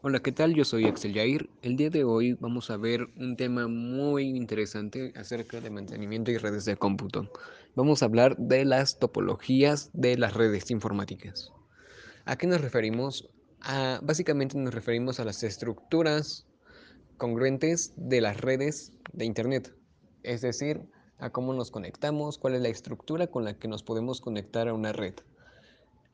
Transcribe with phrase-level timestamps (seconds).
[0.00, 0.54] Hola, ¿qué tal?
[0.54, 1.50] Yo soy Axel Yair.
[1.60, 6.38] El día de hoy vamos a ver un tema muy interesante acerca de mantenimiento y
[6.38, 7.28] redes de cómputo.
[7.74, 11.52] Vamos a hablar de las topologías de las redes informáticas.
[12.26, 13.28] ¿A qué nos referimos?
[14.02, 16.46] Básicamente nos referimos a las estructuras
[17.16, 19.74] congruentes de las redes de Internet,
[20.22, 20.80] es decir,
[21.18, 24.74] a cómo nos conectamos, cuál es la estructura con la que nos podemos conectar a
[24.74, 25.14] una red.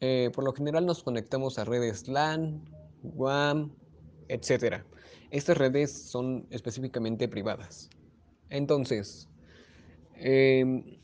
[0.01, 2.65] Eh, por lo general nos conectamos a redes LAN,
[3.05, 3.73] WAN,
[4.29, 4.83] etc.
[5.31, 7.91] Estas redes son específicamente privadas.
[8.51, 9.29] Entonces,
[10.17, 10.99] eh,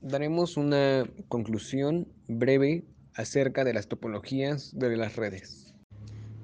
[0.00, 2.84] daremos una conclusión breve
[3.14, 5.74] acerca de las topologías de las redes.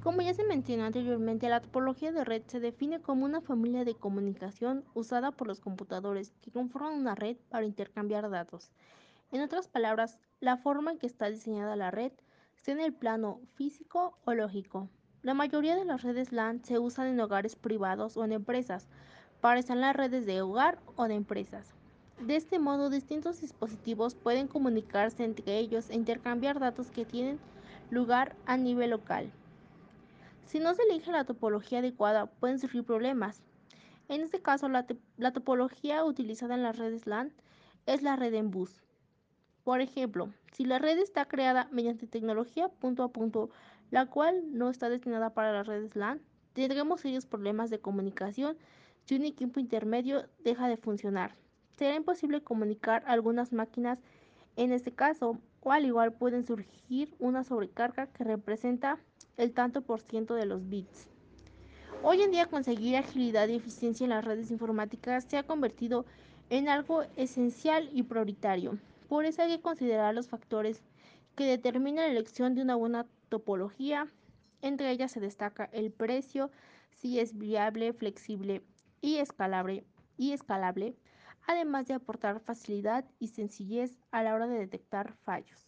[0.02, 3.94] Como ya se mencionó anteriormente, la topología de red se define como una familia de
[3.94, 8.70] comunicación usada por los computadores que conforman una red para intercambiar datos.
[9.30, 12.12] En otras palabras, la forma en que está diseñada la red
[12.60, 14.90] está en el plano físico o lógico.
[15.22, 18.86] La mayoría de las redes LAN se usan en hogares privados o en empresas,
[19.40, 21.72] para las redes de hogar o de empresas.
[22.20, 27.38] De este modo, distintos dispositivos pueden comunicarse entre ellos e intercambiar datos que tienen
[27.88, 29.32] lugar a nivel local.
[30.44, 33.42] Si no se elige la topología adecuada, pueden surgir problemas.
[34.08, 37.32] En este caso, la, topología utilizada en las redes LAN
[37.86, 38.82] es la red en bus.
[39.64, 43.50] Por ejemplo, si la red está creada mediante tecnología punto a punto,
[43.90, 46.20] la cual no está destinada para las redes LAN,
[46.52, 48.56] tendremos serios problemas de comunicación
[49.04, 51.34] si un equipo intermedio deja de funcionar.
[51.76, 53.98] Será imposible comunicar algunas máquinas
[54.56, 58.98] en este caso, o al igual pueden surgir una sobrecarga que representa
[59.36, 61.08] el tanto por ciento de los bits.
[62.02, 66.04] Hoy en día conseguir agilidad y eficiencia en las redes informáticas se ha convertido
[66.48, 68.78] en algo esencial y prioritario.
[69.10, 70.84] Por eso hay que considerar los factores
[71.34, 74.06] que determinan la elección de una buena topología.
[74.62, 76.52] Entre ellas se destaca el precio,
[76.92, 78.62] si es viable, flexible
[79.00, 79.84] y escalable,
[81.48, 85.66] además de aportar facilidad y sencillez a la hora de detectar fallos.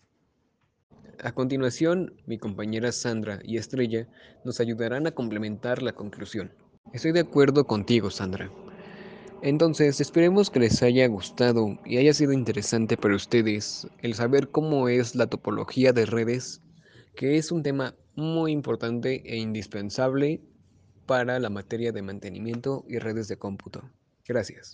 [1.25, 4.07] A continuación, mi compañera Sandra y Estrella
[4.45, 6.53] nos ayudarán a complementar la conclusión.
[6.93, 8.53] Estoy de acuerdo contigo, Sandra.
[9.45, 14.89] Entonces, esperemos que les haya gustado y haya sido interesante para ustedes el saber cómo
[14.89, 16.61] es la topología de redes,
[17.17, 20.41] que es un tema muy importante e indispensable
[21.07, 23.83] para la materia de mantenimiento y redes de cómputo.
[24.29, 24.71] Gracias.